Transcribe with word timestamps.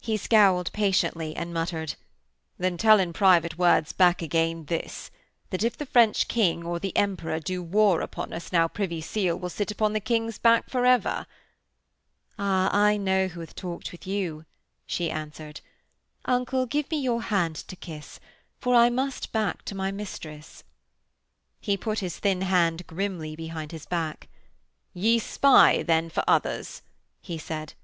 He 0.00 0.16
scowled 0.16 0.72
patiently 0.72 1.34
and 1.34 1.52
muttered: 1.52 1.96
'Then 2.58 2.76
tell 2.76 3.00
in 3.00 3.12
private 3.12 3.58
words 3.58 3.90
back 3.92 4.22
again 4.22 4.66
this: 4.66 5.10
That 5.50 5.64
if 5.64 5.76
the 5.76 5.84
French 5.84 6.28
King 6.28 6.62
or 6.62 6.78
the 6.78 6.96
Emperor 6.96 7.40
do 7.40 7.60
war 7.64 8.00
upon 8.00 8.32
us 8.32 8.52
now 8.52 8.68
Privy 8.68 9.00
Seal 9.00 9.36
will 9.36 9.48
sit 9.50 9.72
upon 9.72 9.94
the 9.94 9.98
King's 10.00 10.38
back 10.38 10.70
for 10.70 10.86
ever.' 10.86 11.26
'Ah, 12.38 12.70
I 12.72 12.96
know 12.98 13.26
who 13.26 13.40
hath 13.40 13.56
talked 13.56 13.90
with 13.90 14.06
you,' 14.06 14.44
she 14.86 15.10
answered. 15.10 15.60
'Uncle, 16.24 16.64
give 16.64 16.88
me 16.88 17.00
your 17.00 17.22
hand 17.22 17.56
to 17.56 17.74
kiss, 17.74 18.20
for 18.60 18.76
I 18.76 18.90
must 18.90 19.32
back 19.32 19.64
to 19.64 19.74
my 19.74 19.90
mistress.' 19.90 20.62
He 21.60 21.76
put 21.76 21.98
his 21.98 22.20
thin 22.20 22.42
hand 22.42 22.86
grimly 22.86 23.34
behind 23.34 23.72
his 23.72 23.86
back. 23.86 24.28
'Ye 24.94 25.18
spy, 25.18 25.82
then, 25.82 26.10
for 26.10 26.22
others,' 26.28 26.80
he 27.20 27.38
said. 27.38 27.74